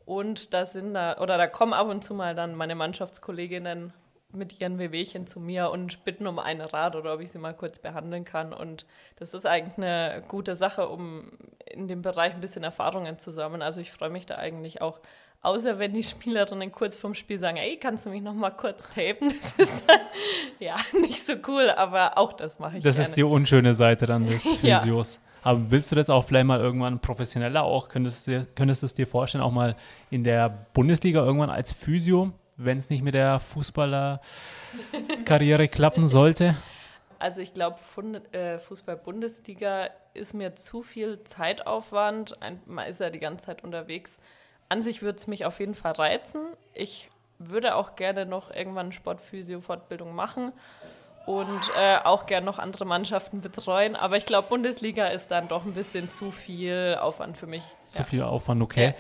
Und 0.07 0.55
da 0.55 0.65
sind 0.65 0.95
da, 0.95 1.19
oder 1.19 1.37
da 1.39 1.47
kommen 1.47 1.75
ab 1.75 1.89
und 1.89 2.03
zu 2.03 2.15
mal 2.15 2.35
dann 2.35 2.55
meine 2.55 2.75
Mannschaftskolleginnen 2.75 3.93
mit 4.33 4.61
ihren 4.61 4.79
Wehwehchen 4.79 5.27
zu 5.27 5.41
mir 5.41 5.71
und 5.71 6.05
bitten 6.05 6.27
um 6.27 6.39
einen 6.39 6.61
Rat 6.63 6.97
oder 6.97 7.15
ob 7.15 7.21
ich 7.21 7.31
sie 7.31 7.39
mal 7.39 7.55
kurz 7.55 7.79
behandeln 7.79 8.25
kann. 8.25 8.53
Und 8.53 8.87
das 9.17 9.35
ist 9.35 9.47
eigentlich 9.47 9.77
eine 9.77 10.23
gute 10.29 10.57
Sache, 10.57 10.89
um 10.89 11.31
in 11.67 11.89
dem 11.89 12.03
Bereich 12.03 12.35
ein 12.35 12.41
bisschen 12.41 12.65
Erfahrungen 12.65 13.19
zu 13.19 13.31
sammeln. 13.33 13.63
Also 13.63 13.81
ich 13.81 13.93
freue 13.93 14.11
mich 14.11 14.27
da 14.27 14.37
eigentlich 14.37 14.83
auch. 14.83 15.01
Außer 15.43 15.79
wenn 15.79 15.95
die 15.95 16.03
Spielerinnen 16.03 16.71
kurz 16.71 16.97
vorm 16.97 17.15
Spiel 17.15 17.39
sagen, 17.39 17.57
ey, 17.57 17.79
kannst 17.79 18.05
du 18.05 18.11
mich 18.11 18.21
noch 18.23 18.35
mal 18.35 18.51
kurz 18.51 18.83
tapen? 18.95 19.33
Das 19.41 19.53
ist 19.69 19.85
dann, 19.89 20.01
ja, 20.59 20.77
nicht 21.01 21.25
so 21.27 21.33
cool, 21.49 21.71
aber 21.71 22.19
auch 22.19 22.35
das 22.35 22.59
mache 22.59 22.77
ich 22.79 22.83
Das 22.85 22.97
gerne. 22.97 23.09
ist 23.09 23.17
die 23.17 23.23
unschöne 23.25 23.73
Seite 23.75 24.05
dann 24.07 24.27
des 24.27 24.45
Ja. 24.63 24.79
Physios. 24.81 25.19
Aber 25.43 25.71
willst 25.71 25.91
du 25.91 25.97
das 25.97 26.11
auch 26.11 26.23
vielleicht 26.23 26.45
mal 26.45 26.61
irgendwann 26.61 27.01
professioneller 27.01 27.63
auch? 27.63 27.89
Könntest 27.89 28.27
du, 28.27 28.33
dir- 28.33 28.47
könntest 28.55 28.83
du 28.83 28.87
es 28.87 28.93
dir 28.93 29.07
vorstellen, 29.07 29.43
auch 29.43 29.53
mal 29.53 29.75
in 30.11 30.23
der 30.25 30.51
Bundesliga 30.75 31.21
irgendwann 31.25 31.49
als 31.49 31.73
Physio, 31.73 32.33
wenn 32.59 32.77
es 32.77 32.91
nicht 32.91 33.03
mit 33.03 33.15
der 33.15 33.41
Fußballerkarriere 33.41 35.69
klappen 35.69 36.07
sollte? 36.09 36.57
Also 37.19 37.41
ich 37.41 37.55
glaube, 37.55 37.79
äh, 38.33 38.59
Fußball-Bundesliga 38.59 39.89
ist 40.13 40.35
mir 40.35 40.57
zu 40.57 40.83
viel 40.83 41.25
Zeitaufwand. 41.25 42.37
Man 42.67 42.87
ist 42.89 43.01
ja 43.01 43.09
die 43.09 43.19
ganze 43.19 43.47
Zeit 43.47 43.65
unterwegs. 43.65 44.19
An 44.71 44.83
sich 44.83 45.03
würde 45.03 45.19
es 45.19 45.27
mich 45.27 45.45
auf 45.45 45.59
jeden 45.59 45.75
Fall 45.75 45.93
reizen. 45.93 46.41
Ich 46.75 47.11
würde 47.39 47.75
auch 47.75 47.97
gerne 47.97 48.25
noch 48.25 48.55
irgendwann 48.55 48.93
Sportphysio-Fortbildung 48.93 50.15
machen 50.15 50.53
und 51.27 51.61
äh, 51.77 51.97
auch 52.05 52.27
gerne 52.27 52.47
noch 52.47 52.61
andere 52.61 52.85
Mannschaften 52.85 53.41
betreuen. 53.41 53.97
Aber 53.97 54.17
ich 54.17 54.27
glaube, 54.27 54.49
Bundesliga 54.49 55.09
ist 55.09 55.33
dann 55.33 55.49
doch 55.49 55.65
ein 55.65 55.73
bisschen 55.73 56.11
zu 56.13 56.31
viel 56.31 56.97
Aufwand 57.01 57.37
für 57.37 57.49
mich. 57.49 57.65
Zu 57.89 58.05
viel 58.05 58.23
Aufwand, 58.23 58.63
okay. 58.63 58.95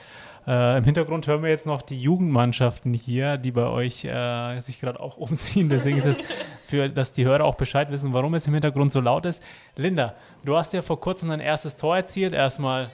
Äh, 0.44 0.78
Im 0.78 0.84
Hintergrund 0.84 1.28
hören 1.28 1.44
wir 1.44 1.50
jetzt 1.50 1.66
noch 1.66 1.82
die 1.82 2.00
Jugendmannschaften 2.00 2.92
hier, 2.92 3.36
die 3.36 3.52
bei 3.52 3.66
euch 3.66 4.04
äh, 4.04 4.58
sich 4.58 4.80
gerade 4.80 4.98
auch 4.98 5.16
umziehen. 5.18 5.68
Deswegen 5.68 5.98
ist 5.98 6.06
es 6.06 6.18
für, 6.66 6.88
dass 6.88 7.12
die 7.12 7.24
Hörer 7.24 7.44
auch 7.44 7.54
Bescheid 7.54 7.92
wissen, 7.92 8.12
warum 8.12 8.34
es 8.34 8.44
im 8.48 8.54
Hintergrund 8.54 8.90
so 8.90 9.00
laut 9.00 9.24
ist. 9.24 9.40
Linda, 9.76 10.14
du 10.44 10.56
hast 10.56 10.72
ja 10.72 10.82
vor 10.82 10.98
kurzem 10.98 11.28
dein 11.28 11.38
erstes 11.38 11.76
Tor 11.76 11.96
erzielt. 11.96 12.32
Erstmal 12.34 12.90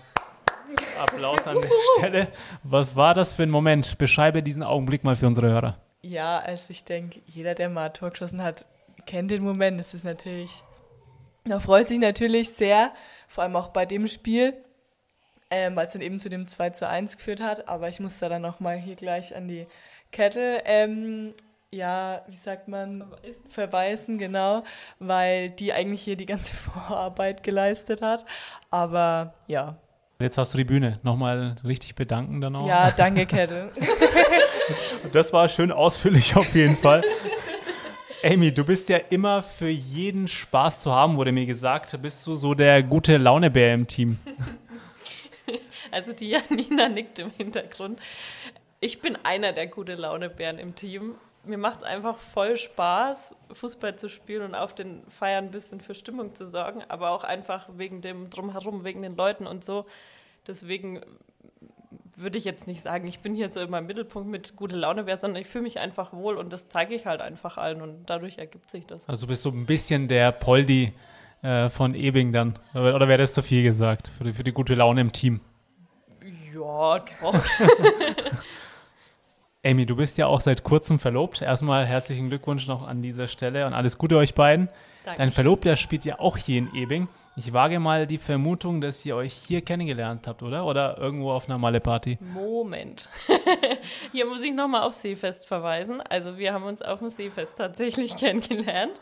Applaus 0.98 1.46
an 1.46 1.60
der 1.60 1.70
Stelle. 1.98 2.28
Was 2.62 2.96
war 2.96 3.14
das 3.14 3.34
für 3.34 3.42
ein 3.42 3.50
Moment? 3.50 3.98
Beschreibe 3.98 4.42
diesen 4.42 4.62
Augenblick 4.62 5.04
mal 5.04 5.16
für 5.16 5.26
unsere 5.26 5.48
Hörer. 5.48 5.78
Ja, 6.02 6.38
also 6.38 6.70
ich 6.70 6.84
denke, 6.84 7.20
jeder, 7.26 7.54
der 7.54 7.68
mal 7.68 7.86
ein 7.86 7.92
Tor 7.92 8.10
geschossen 8.10 8.42
hat, 8.42 8.64
kennt 9.06 9.30
den 9.30 9.42
Moment. 9.42 9.80
Das 9.80 9.94
ist 9.94 10.04
natürlich, 10.04 10.62
da 11.44 11.60
freut 11.60 11.88
sich 11.88 11.98
natürlich 11.98 12.50
sehr, 12.50 12.92
vor 13.28 13.44
allem 13.44 13.56
auch 13.56 13.68
bei 13.68 13.86
dem 13.86 14.06
Spiel, 14.06 14.54
ähm, 15.50 15.76
weil 15.76 15.86
es 15.86 15.92
dann 15.92 16.02
eben 16.02 16.18
zu 16.18 16.28
dem 16.28 16.46
2 16.46 16.70
zu 16.70 16.88
1 16.88 17.16
geführt 17.16 17.40
hat. 17.40 17.68
Aber 17.68 17.88
ich 17.88 18.00
muss 18.00 18.18
da 18.18 18.28
dann 18.28 18.42
nochmal 18.42 18.76
hier 18.76 18.96
gleich 18.96 19.34
an 19.34 19.48
die 19.48 19.66
Kette. 20.12 20.62
Ähm, 20.64 21.34
ja, 21.70 22.22
wie 22.28 22.36
sagt 22.36 22.68
man, 22.68 23.00
verweisen. 23.00 23.50
verweisen, 23.50 24.18
genau, 24.18 24.62
weil 24.98 25.50
die 25.50 25.72
eigentlich 25.72 26.02
hier 26.02 26.16
die 26.16 26.26
ganze 26.26 26.54
Vorarbeit 26.56 27.42
geleistet 27.42 28.02
hat. 28.02 28.24
Aber 28.70 29.34
ja. 29.46 29.76
Jetzt 30.18 30.38
hast 30.38 30.54
du 30.54 30.58
die 30.58 30.64
Bühne. 30.64 30.98
Nochmal 31.02 31.56
richtig 31.64 31.94
bedanken 31.94 32.40
dann 32.40 32.56
auch. 32.56 32.66
Ja, 32.66 32.90
danke, 32.90 33.26
Kette. 33.26 33.70
das 35.12 35.32
war 35.32 35.46
schön 35.48 35.70
ausführlich 35.70 36.34
auf 36.36 36.54
jeden 36.54 36.76
Fall. 36.76 37.02
Amy, 38.24 38.50
du 38.50 38.64
bist 38.64 38.88
ja 38.88 38.96
immer 38.96 39.42
für 39.42 39.68
jeden 39.68 40.26
Spaß 40.26 40.80
zu 40.80 40.90
haben, 40.90 41.16
wurde 41.16 41.32
mir 41.32 41.44
gesagt. 41.44 42.00
Bist 42.00 42.26
du 42.26 42.34
so 42.34 42.54
der 42.54 42.82
gute 42.82 43.18
Launebär 43.18 43.74
im 43.74 43.86
Team? 43.86 44.18
Also 45.92 46.12
die 46.12 46.30
Janina 46.30 46.88
nickt 46.88 47.20
im 47.20 47.30
Hintergrund. 47.30 48.00
Ich 48.80 49.00
bin 49.00 49.16
einer 49.22 49.52
der 49.52 49.68
gute 49.68 49.94
Launebären 49.94 50.58
im 50.58 50.74
Team 50.74 51.14
mir 51.46 51.58
macht 51.58 51.78
es 51.78 51.82
einfach 51.84 52.16
voll 52.18 52.56
Spaß, 52.56 53.34
Fußball 53.52 53.96
zu 53.96 54.08
spielen 54.08 54.42
und 54.42 54.54
auf 54.54 54.74
den 54.74 55.02
Feiern 55.08 55.46
ein 55.46 55.50
bisschen 55.50 55.80
für 55.80 55.94
Stimmung 55.94 56.34
zu 56.34 56.46
sorgen, 56.46 56.82
aber 56.88 57.10
auch 57.10 57.24
einfach 57.24 57.68
wegen 57.76 58.00
dem 58.00 58.30
Drumherum, 58.30 58.84
wegen 58.84 59.02
den 59.02 59.16
Leuten 59.16 59.46
und 59.46 59.64
so. 59.64 59.86
Deswegen 60.46 61.00
würde 62.16 62.38
ich 62.38 62.44
jetzt 62.44 62.66
nicht 62.66 62.82
sagen, 62.82 63.06
ich 63.06 63.20
bin 63.20 63.34
hier 63.34 63.50
so 63.50 63.60
immer 63.60 63.78
im 63.78 63.86
Mittelpunkt 63.86 64.28
mit 64.28 64.56
gute 64.56 64.76
Laune 64.76 65.06
wäre, 65.06 65.18
sondern 65.18 65.40
ich 65.42 65.48
fühle 65.48 65.64
mich 65.64 65.78
einfach 65.78 66.12
wohl 66.12 66.36
und 66.36 66.52
das 66.52 66.68
zeige 66.68 66.94
ich 66.94 67.06
halt 67.06 67.20
einfach 67.20 67.58
allen 67.58 67.82
und 67.82 68.06
dadurch 68.06 68.38
ergibt 68.38 68.70
sich 68.70 68.86
das. 68.86 69.08
Also 69.08 69.26
bist 69.26 69.44
du 69.44 69.50
ein 69.50 69.66
bisschen 69.66 70.08
der 70.08 70.32
Poldi 70.32 70.92
äh, 71.42 71.68
von 71.68 71.94
Ebing 71.94 72.32
dann, 72.32 72.58
oder 72.72 73.06
wäre 73.08 73.18
das 73.18 73.34
zu 73.34 73.42
viel 73.42 73.62
gesagt 73.62 74.08
für 74.16 74.24
die, 74.24 74.32
für 74.32 74.44
die 74.44 74.52
gute 74.52 74.74
Laune 74.74 75.02
im 75.02 75.12
Team? 75.12 75.40
Ja, 76.54 76.98
doch. 77.20 77.34
Amy, 79.66 79.84
du 79.84 79.96
bist 79.96 80.16
ja 80.16 80.28
auch 80.28 80.40
seit 80.40 80.62
kurzem 80.62 81.00
verlobt. 81.00 81.42
Erstmal 81.42 81.86
herzlichen 81.86 82.28
Glückwunsch 82.28 82.68
noch 82.68 82.86
an 82.86 83.02
dieser 83.02 83.26
Stelle 83.26 83.66
und 83.66 83.74
alles 83.74 83.98
Gute 83.98 84.16
euch 84.16 84.32
beiden. 84.32 84.68
Danke. 85.04 85.18
Dein 85.18 85.32
Verlobter 85.32 85.74
spielt 85.74 86.04
ja 86.04 86.20
auch 86.20 86.36
hier 86.36 86.58
in 86.58 86.72
Ebing. 86.72 87.08
Ich 87.34 87.52
wage 87.52 87.80
mal 87.80 88.06
die 88.06 88.18
Vermutung, 88.18 88.80
dass 88.80 89.04
ihr 89.04 89.16
euch 89.16 89.32
hier 89.32 89.62
kennengelernt 89.62 90.28
habt, 90.28 90.44
oder? 90.44 90.66
Oder 90.66 90.98
irgendwo 90.98 91.32
auf 91.32 91.48
einer 91.48 91.58
Malle-Party? 91.58 92.16
Moment. 92.20 93.08
hier 94.12 94.26
muss 94.26 94.40
ich 94.42 94.54
nochmal 94.54 94.82
auf 94.82 94.92
Seefest 94.92 95.48
verweisen. 95.48 96.00
Also 96.00 96.38
wir 96.38 96.52
haben 96.52 96.64
uns 96.64 96.80
auf 96.80 97.00
dem 97.00 97.10
Seefest 97.10 97.58
tatsächlich 97.58 98.16
kennengelernt. 98.18 99.00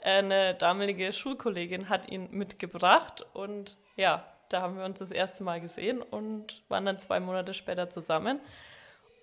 Eine 0.00 0.54
damalige 0.54 1.12
Schulkollegin 1.12 1.88
hat 1.88 2.08
ihn 2.08 2.28
mitgebracht 2.30 3.26
und 3.32 3.76
ja, 3.96 4.22
da 4.48 4.62
haben 4.62 4.76
wir 4.76 4.84
uns 4.84 5.00
das 5.00 5.10
erste 5.10 5.42
Mal 5.42 5.60
gesehen 5.60 6.02
und 6.02 6.62
waren 6.68 6.86
dann 6.86 7.00
zwei 7.00 7.18
Monate 7.18 7.52
später 7.52 7.90
zusammen. 7.90 8.38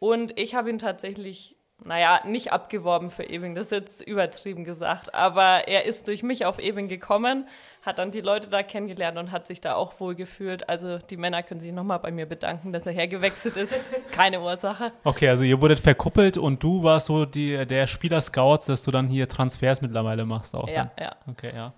Und 0.02 0.40
ich 0.40 0.56
habe 0.56 0.72
ihn 0.72 0.80
tatsächlich, 0.80 1.56
naja, 1.86 2.22
nicht 2.26 2.52
abgeworben 2.52 3.12
für 3.12 3.30
Ebing, 3.30 3.54
das 3.54 3.68
ist 3.68 3.72
jetzt 3.72 4.02
übertrieben 4.02 4.64
gesagt, 4.64 5.14
aber 5.14 5.68
er 5.68 5.86
ist 5.86 6.08
durch 6.08 6.24
mich 6.24 6.44
auf 6.44 6.58
Ebing 6.58 6.88
gekommen, 6.88 7.48
hat 7.84 8.00
dann 8.00 8.10
die 8.10 8.22
Leute 8.22 8.50
da 8.50 8.64
kennengelernt 8.64 9.20
und 9.20 9.32
hat 9.32 9.46
sich 9.46 9.62
da 9.62 9.76
auch 9.76 10.00
wohl 10.00 10.16
gefühlt. 10.16 10.68
Also 10.68 10.98
die 10.98 11.18
Männer 11.18 11.44
können 11.44 11.60
sich 11.60 11.72
nochmal 11.72 12.00
bei 12.00 12.10
mir 12.10 12.26
bedanken, 12.26 12.74
dass 12.74 12.88
er 12.88 12.94
hergewechselt 12.94 13.56
ist. 13.58 13.80
Keine 14.12 14.42
Ursache. 14.42 14.92
Okay, 15.04 15.30
also 15.30 15.44
ihr 15.44 15.62
wurdet 15.62 15.78
verkuppelt 15.78 16.36
und 16.36 16.64
du 16.64 16.82
warst 16.82 17.06
so 17.06 17.26
die, 17.26 17.68
der 17.68 17.86
Spieler-Scout, 17.86 18.62
dass 18.66 18.82
du 18.82 18.90
dann 18.90 19.08
hier 19.08 19.30
Transfers 19.30 19.84
mittlerweile 19.84 20.26
machst 20.26 20.56
auch. 20.56 20.68
Ja, 20.68 20.90
dann. 20.96 21.06
ja. 21.06 21.16
Okay, 21.28 21.52
ja. 21.56 21.74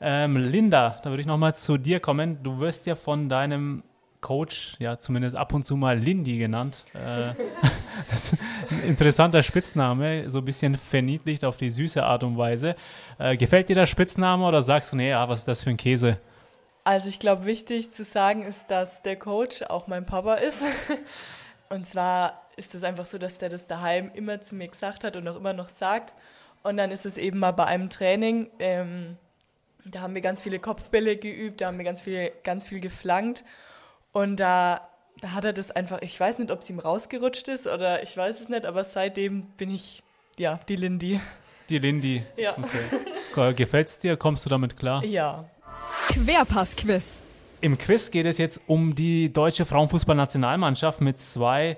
Ähm, 0.00 0.38
Linda, 0.38 1.00
da 1.02 1.10
würde 1.10 1.20
ich 1.20 1.26
nochmal 1.26 1.54
zu 1.54 1.76
dir 1.76 2.00
kommen. 2.00 2.42
Du 2.42 2.60
wirst 2.60 2.86
ja 2.86 2.94
von 2.94 3.28
deinem 3.28 3.82
Coach, 4.20 4.76
ja 4.78 4.98
zumindest 4.98 5.36
ab 5.36 5.52
und 5.54 5.62
zu 5.64 5.76
mal 5.76 5.98
Lindy 5.98 6.38
genannt. 6.38 6.84
Äh, 6.94 7.34
das 8.10 8.32
ist 8.32 8.42
ein 8.70 8.82
interessanter 8.84 9.42
Spitzname, 9.42 10.30
so 10.30 10.38
ein 10.38 10.44
bisschen 10.44 10.76
verniedlicht 10.76 11.44
auf 11.44 11.56
die 11.56 11.70
süße 11.70 12.02
Art 12.02 12.22
und 12.24 12.36
Weise. 12.36 12.74
Äh, 13.18 13.36
gefällt 13.36 13.68
dir 13.68 13.76
der 13.76 13.86
Spitzname 13.86 14.44
oder 14.46 14.62
sagst 14.62 14.92
du, 14.92 14.96
nee, 14.96 15.10
ja, 15.10 15.28
was 15.28 15.40
ist 15.40 15.48
das 15.48 15.62
für 15.62 15.70
ein 15.70 15.76
Käse? 15.76 16.18
Also 16.84 17.08
ich 17.08 17.18
glaube, 17.18 17.44
wichtig 17.44 17.90
zu 17.90 18.04
sagen 18.04 18.44
ist, 18.44 18.70
dass 18.70 19.02
der 19.02 19.16
Coach 19.16 19.62
auch 19.62 19.86
mein 19.88 20.06
Papa 20.06 20.34
ist. 20.34 20.58
Und 21.68 21.86
zwar 21.86 22.46
ist 22.56 22.74
es 22.74 22.82
einfach 22.82 23.06
so, 23.06 23.18
dass 23.18 23.38
der 23.38 23.50
das 23.50 23.66
daheim 23.66 24.10
immer 24.14 24.40
zu 24.40 24.54
mir 24.54 24.68
gesagt 24.68 25.04
hat 25.04 25.16
und 25.16 25.28
auch 25.28 25.36
immer 25.36 25.52
noch 25.52 25.68
sagt. 25.68 26.14
Und 26.62 26.78
dann 26.78 26.90
ist 26.90 27.04
es 27.04 27.18
eben 27.18 27.38
mal 27.38 27.52
bei 27.52 27.66
einem 27.66 27.90
Training, 27.90 28.50
ähm, 28.58 29.16
da 29.84 30.00
haben 30.00 30.14
wir 30.14 30.22
ganz 30.22 30.42
viele 30.42 30.58
Kopfbälle 30.58 31.16
geübt, 31.16 31.60
da 31.60 31.66
haben 31.66 31.78
wir 31.78 31.84
ganz 31.84 32.00
viel, 32.00 32.32
ganz 32.42 32.66
viel 32.66 32.80
geflankt. 32.80 33.44
Und 34.18 34.40
da, 34.40 34.80
da 35.20 35.30
hat 35.30 35.44
er 35.44 35.52
das 35.52 35.70
einfach, 35.70 36.02
ich 36.02 36.18
weiß 36.18 36.38
nicht, 36.38 36.50
ob 36.50 36.62
es 36.62 36.70
ihm 36.70 36.80
rausgerutscht 36.80 37.46
ist 37.46 37.68
oder 37.68 38.02
ich 38.02 38.16
weiß 38.16 38.40
es 38.40 38.48
nicht, 38.48 38.66
aber 38.66 38.82
seitdem 38.82 39.42
bin 39.56 39.72
ich, 39.72 40.02
ja, 40.40 40.58
die 40.68 40.74
Lindy. 40.74 41.20
Die 41.68 41.78
Lindy. 41.78 42.24
Ja. 42.36 42.56
Okay. 43.32 43.54
Gefällt 43.54 43.86
es 43.86 43.98
dir? 44.00 44.16
Kommst 44.16 44.44
du 44.44 44.48
damit 44.48 44.76
klar? 44.76 45.04
Ja. 45.04 45.44
Querpass-Quiz. 46.08 47.22
Im 47.60 47.78
Quiz 47.78 48.10
geht 48.10 48.26
es 48.26 48.38
jetzt 48.38 48.60
um 48.66 48.96
die 48.96 49.32
deutsche 49.32 49.64
Frauenfußballnationalmannschaft 49.64 51.00
mit 51.00 51.20
zwei 51.20 51.76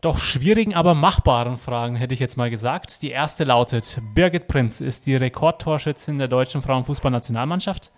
doch 0.00 0.16
schwierigen, 0.16 0.74
aber 0.74 0.94
machbaren 0.94 1.58
Fragen, 1.58 1.96
hätte 1.96 2.14
ich 2.14 2.20
jetzt 2.20 2.38
mal 2.38 2.48
gesagt. 2.48 3.02
Die 3.02 3.10
erste 3.10 3.44
lautet: 3.44 4.00
Birgit 4.14 4.46
Prinz 4.48 4.80
ist 4.80 5.04
die 5.04 5.16
Rekordtorschützin 5.16 6.16
der 6.18 6.28
deutschen 6.28 6.62
Frauenfußballnationalmannschaft. 6.62 7.90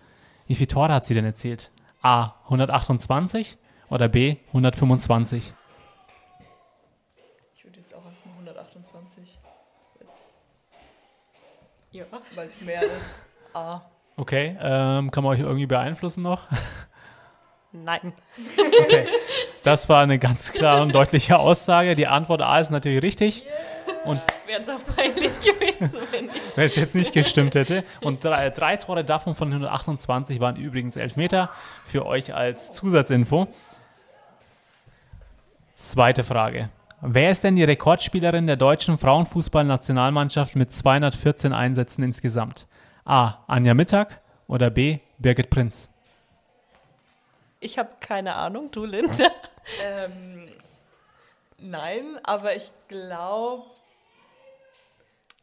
Wie 0.49 0.57
viele 0.57 0.69
Tore 0.69 0.93
hat 0.93 1.05
sie 1.05 1.15
denn 1.15 1.25
erzielt? 1.25 1.71
A 2.03 2.35
128 2.45 3.59
oder 3.91 4.09
B 4.09 4.37
125? 4.49 5.55
Ich 7.55 7.65
würde 7.65 7.81
jetzt 7.81 7.95
auch 7.95 7.99
auf 7.99 8.13
128. 8.39 9.41
Ja. 11.93 12.05
Weil 12.35 12.47
es 12.47 12.61
mehr 12.61 12.83
ist. 12.83 13.15
A. 13.55 13.83
Okay, 14.17 14.57
ähm, 14.61 15.11
kann 15.11 15.25
man 15.25 15.33
euch 15.33 15.41
irgendwie 15.41 15.67
beeinflussen 15.67 16.23
noch? 16.23 16.49
Nein. 17.73 18.13
Okay, 18.57 19.09
das 19.65 19.89
war 19.89 20.03
eine 20.03 20.19
ganz 20.19 20.53
klare 20.53 20.83
und 20.83 20.95
deutliche 20.95 21.39
Aussage. 21.39 21.95
Die 21.95 22.07
Antwort 22.07 22.43
A 22.43 22.59
ist 22.59 22.71
natürlich 22.71 23.03
richtig. 23.03 23.45
Und 24.07 24.23
wäre 24.47 24.63
es 24.63 24.69
auch 24.69 24.81
peinlich 24.95 25.33
gewesen, 25.41 25.99
wenn 26.11 26.27
ich. 26.27 26.57
Wenn 26.57 26.67
es 26.67 26.77
jetzt 26.77 26.95
nicht 26.95 27.13
gestimmt 27.13 27.55
hätte. 27.55 27.85
Und 28.01 28.25
drei, 28.25 28.51
drei 28.51 28.77
Tore 28.77 29.05
davon 29.05 29.35
von 29.35 29.49
128 29.49 30.41
waren 30.41 30.57
übrigens 30.57 30.97
Elfmeter. 30.97 31.51
Für 31.85 32.07
euch 32.07 32.35
als 32.35 32.73
Zusatzinfo. 32.73 33.49
Zweite 35.73 36.25
Frage. 36.25 36.71
Wer 37.03 37.31
ist 37.31 37.45
denn 37.45 37.57
die 37.57 37.65
Rekordspielerin 37.65 38.47
der 38.47 38.57
deutschen 38.57 38.97
Frauenfußballnationalmannschaft 38.97 40.57
mit 40.57 40.73
214 40.73 41.53
Einsätzen 41.53 42.03
insgesamt? 42.03 42.67
A. 43.05 43.39
Anja 43.47 43.75
Mittag 43.75 44.21
oder 44.49 44.71
B. 44.71 45.01
Birgit 45.19 45.51
Prinz? 45.51 45.91
Ich 47.61 47.79
habe 47.79 47.91
keine 48.01 48.35
Ahnung, 48.35 48.71
du 48.71 48.85
Linda. 48.85 49.31
ähm, 49.85 50.49
nein, 51.59 52.19
aber 52.23 52.57
ich 52.57 52.71
glaube, 52.89 53.65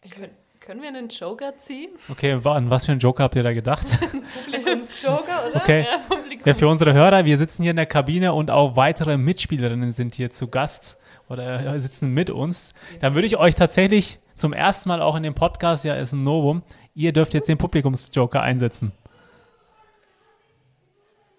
können, 0.09 0.31
können 0.59 0.81
wir 0.81 0.89
einen 0.89 1.09
Joker 1.09 1.57
ziehen? 1.57 1.91
Okay, 2.09 2.39
an 2.43 2.69
was 2.69 2.85
für 2.85 2.91
einen 2.91 2.99
Joker 2.99 3.23
habt 3.23 3.35
ihr 3.35 3.43
da 3.43 3.53
gedacht? 3.53 3.85
Publikumsjoker, 4.45 5.49
oder? 5.49 5.55
Okay. 5.55 5.85
Ja, 5.89 5.97
Publikums 5.97 6.45
ja, 6.45 6.53
für 6.53 6.67
unsere 6.67 6.93
Hörer, 6.93 7.25
wir 7.25 7.37
sitzen 7.37 7.63
hier 7.63 7.71
in 7.71 7.75
der 7.75 7.85
Kabine 7.85 8.33
und 8.33 8.49
auch 8.49 8.75
weitere 8.75 9.17
Mitspielerinnen 9.17 9.91
sind 9.91 10.15
hier 10.15 10.31
zu 10.31 10.47
Gast 10.47 10.97
oder 11.29 11.79
sitzen 11.79 12.13
mit 12.13 12.29
uns. 12.29 12.73
Dann 13.01 13.15
würde 13.15 13.27
ich 13.27 13.37
euch 13.37 13.55
tatsächlich 13.55 14.19
zum 14.35 14.53
ersten 14.53 14.89
Mal 14.89 15.01
auch 15.01 15.15
in 15.15 15.23
dem 15.23 15.35
Podcast, 15.35 15.85
ja, 15.85 15.95
ist 15.95 16.13
ein 16.13 16.23
Novum, 16.23 16.63
ihr 16.95 17.13
dürft 17.13 17.33
jetzt 17.33 17.49
den 17.49 17.57
Publikumsjoker 17.57 18.41
einsetzen. 18.41 18.91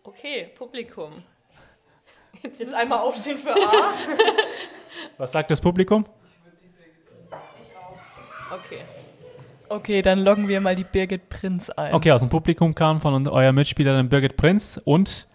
Okay, 0.02 0.50
Publikum. 0.54 1.22
Jetzt, 2.42 2.60
jetzt 2.60 2.74
einmal 2.74 2.98
aufstehen 2.98 3.38
für 3.38 3.52
A. 3.52 3.56
Was 5.18 5.32
sagt 5.32 5.50
das 5.50 5.60
Publikum? 5.60 6.04
Okay. 8.50 8.80
Okay, 9.68 10.02
dann 10.02 10.20
loggen 10.20 10.46
wir 10.48 10.60
mal 10.60 10.76
die 10.76 10.84
Birgit 10.84 11.28
Prinz 11.28 11.70
ein. 11.70 11.94
Okay, 11.94 12.12
aus 12.12 12.20
dem 12.20 12.28
Publikum 12.28 12.74
kam 12.74 13.00
von 13.00 13.26
eurer 13.26 13.52
Mitspielerin 13.52 14.08
Birgit 14.08 14.36
Prinz 14.36 14.80
und 14.84 15.26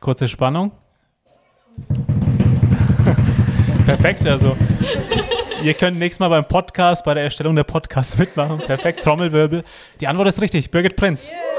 kurze 0.00 0.28
Spannung. 0.28 0.72
Perfekt, 3.86 4.26
also 4.26 4.56
ihr 5.62 5.74
könnt 5.74 5.98
nächstes 5.98 6.20
Mal 6.20 6.28
beim 6.28 6.46
Podcast, 6.46 7.04
bei 7.04 7.14
der 7.14 7.22
Erstellung 7.22 7.54
der 7.56 7.64
Podcasts 7.64 8.18
mitmachen. 8.18 8.58
Perfekt, 8.58 9.02
Trommelwirbel. 9.04 9.64
Die 10.00 10.08
Antwort 10.08 10.28
ist 10.28 10.40
richtig, 10.40 10.70
Birgit 10.70 10.96
Prinz. 10.96 11.30
Yeah. 11.30 11.58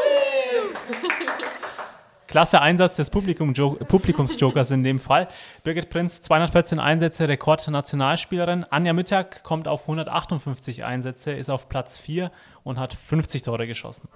Klasse 2.29 2.61
Einsatz 2.61 2.95
des 2.95 3.09
Publikum 3.09 3.53
Publikumsjokers 3.53 4.69
in 4.69 4.83
dem 4.83 4.99
Fall. 4.99 5.27
Birgit 5.63 5.89
Prinz, 5.89 6.21
214 6.21 6.79
Einsätze, 6.79 7.27
Rekordnationalspielerin. 7.27 8.65
Anja 8.69 8.93
Mittag 8.93 9.43
kommt 9.43 9.67
auf 9.67 9.81
158 9.81 10.85
Einsätze, 10.85 11.31
ist 11.31 11.49
auf 11.49 11.69
Platz 11.69 11.97
4 11.97 12.31
und 12.63 12.77
hat 12.77 12.93
50 12.93 13.41
Tore 13.41 13.65
geschossen. 13.65 14.09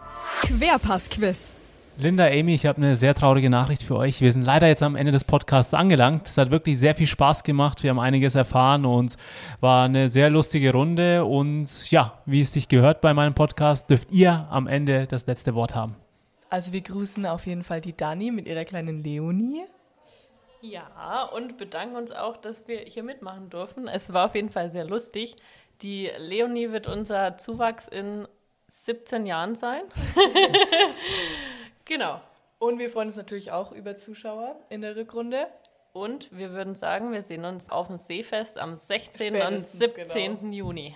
Querpass-Quiz. 0.43 1.55
Linda, 1.98 2.25
Amy, 2.27 2.53
ich 2.53 2.65
habe 2.67 2.77
eine 2.77 2.96
sehr 2.96 3.15
traurige 3.15 3.50
Nachricht 3.50 3.82
für 3.82 3.96
euch. 3.96 4.22
Wir 4.22 4.32
sind 4.32 4.43
leider 4.43 4.67
jetzt 4.67 4.84
am 4.84 4.96
Ende 4.96 5.12
des 5.12 5.24
Podcasts 5.24 5.74
angelangt. 5.74 6.27
Es 6.27 6.38
hat 6.38 6.51
wirklich 6.51 6.77
sehr 6.79 6.96
viel 6.96 7.08
Spaß 7.08 7.43
gemacht. 7.43 7.82
Wir 7.82 7.91
haben 7.91 8.00
einiges 8.00 8.36
erfahren 8.36 8.86
und 8.86 9.15
war 9.60 9.86
eine 9.86 10.10
sehr 10.10 10.29
lustige 10.29 10.72
Runde. 10.72 11.25
Und 11.25 11.89
ja, 11.91 12.20
wie 12.25 12.41
es 12.41 12.53
sich 12.53 12.67
gehört 12.67 13.01
bei 13.01 13.13
meinem 13.13 13.34
Podcast, 13.34 13.89
dürft 13.89 14.12
ihr 14.12 14.48
am 14.50 14.67
Ende 14.67 15.08
das 15.08 15.25
letzte 15.27 15.53
Wort 15.55 15.75
haben. 15.75 15.96
Also 16.53 16.72
wir 16.72 16.81
grüßen 16.81 17.25
auf 17.25 17.48
jeden 17.48 17.63
Fall 17.63 17.81
die 17.81 17.98
Dani 17.98 18.29
mit 18.29 18.45
ihrer 18.45 18.63
kleinen 18.63 19.03
Leonie. 19.03 19.63
Ja, 20.62 21.24
und 21.24 21.57
bedanken 21.57 21.95
uns 21.95 22.12
auch, 22.12 22.38
dass 22.38 22.67
wir 22.67 22.77
hier 22.81 23.01
mitmachen 23.01 23.50
durften. 23.50 23.88
Es 23.88 24.13
war 24.13 24.27
auf 24.27 24.36
jeden 24.36 24.51
Fall 24.51 24.69
sehr 24.69 24.86
lustig. 24.86 25.36
Die 25.81 26.12
Leonie 26.19 26.69
wird 26.69 26.86
unser 26.86 27.39
Zuwachs 27.39 27.88
in 27.88 28.27
17 28.83 29.25
Jahren 29.25 29.55
sein. 29.55 29.81
genau. 31.86 32.22
Und 32.60 32.77
wir 32.77 32.91
freuen 32.91 33.07
uns 33.07 33.17
natürlich 33.17 33.51
auch 33.51 33.72
über 33.72 33.98
Zuschauer 33.98 34.55
in 34.69 34.81
der 34.81 34.95
Rückrunde. 34.95 35.48
Und 35.91 36.38
wir 36.38 36.51
würden 36.51 36.75
sagen, 36.75 37.13
wir 37.13 37.24
sehen 37.24 37.45
uns 37.45 37.72
auf 37.72 37.88
dem 37.88 37.98
Seefest 37.98 38.60
am 38.60 38.75
16. 38.75 39.41
und 39.41 39.60
17. 39.60 40.39
Genau. 40.39 40.53
Juni. 40.53 40.95